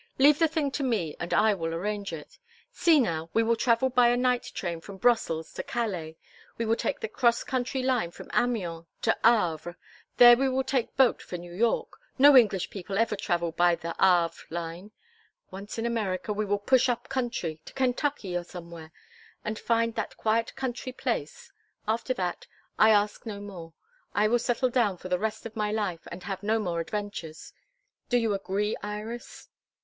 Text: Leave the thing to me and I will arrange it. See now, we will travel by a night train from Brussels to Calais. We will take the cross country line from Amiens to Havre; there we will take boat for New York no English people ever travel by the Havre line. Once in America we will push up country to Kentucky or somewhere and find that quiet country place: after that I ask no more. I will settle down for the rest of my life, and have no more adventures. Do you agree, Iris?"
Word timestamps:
Leave 0.17 0.39
the 0.39 0.47
thing 0.47 0.71
to 0.71 0.81
me 0.81 1.15
and 1.19 1.31
I 1.31 1.53
will 1.53 1.75
arrange 1.75 2.11
it. 2.11 2.39
See 2.71 2.99
now, 2.99 3.29
we 3.35 3.43
will 3.43 3.55
travel 3.55 3.87
by 3.91 4.07
a 4.07 4.17
night 4.17 4.41
train 4.55 4.81
from 4.81 4.97
Brussels 4.97 5.53
to 5.53 5.61
Calais. 5.61 6.17
We 6.57 6.65
will 6.65 6.75
take 6.75 7.01
the 7.01 7.07
cross 7.07 7.43
country 7.43 7.83
line 7.83 8.09
from 8.09 8.31
Amiens 8.33 8.87
to 9.03 9.15
Havre; 9.23 9.77
there 10.17 10.35
we 10.35 10.49
will 10.49 10.63
take 10.63 10.97
boat 10.97 11.21
for 11.21 11.37
New 11.37 11.53
York 11.53 11.99
no 12.17 12.35
English 12.35 12.71
people 12.71 12.97
ever 12.97 13.15
travel 13.15 13.51
by 13.51 13.75
the 13.75 13.93
Havre 13.99 14.41
line. 14.49 14.91
Once 15.51 15.77
in 15.77 15.85
America 15.85 16.33
we 16.33 16.45
will 16.45 16.57
push 16.57 16.89
up 16.89 17.07
country 17.07 17.61
to 17.65 17.73
Kentucky 17.73 18.35
or 18.35 18.43
somewhere 18.43 18.91
and 19.45 19.59
find 19.59 19.93
that 19.93 20.17
quiet 20.17 20.55
country 20.55 20.91
place: 20.91 21.51
after 21.87 22.11
that 22.15 22.47
I 22.79 22.89
ask 22.89 23.27
no 23.27 23.39
more. 23.39 23.75
I 24.15 24.27
will 24.29 24.39
settle 24.39 24.69
down 24.71 24.97
for 24.97 25.09
the 25.09 25.19
rest 25.19 25.45
of 25.45 25.55
my 25.55 25.71
life, 25.71 26.07
and 26.11 26.23
have 26.23 26.41
no 26.41 26.57
more 26.57 26.79
adventures. 26.79 27.53
Do 28.09 28.17
you 28.17 28.33
agree, 28.33 28.75
Iris?" 28.81 29.47